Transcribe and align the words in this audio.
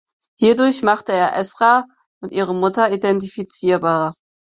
Hierdurch 0.37 0.81
machte 0.81 1.11
er 1.11 1.35
Esra 1.35 1.85
und 2.23 2.31
ihre 2.31 2.55
Mutter 2.55 2.91
identifizierbar. 2.91 4.15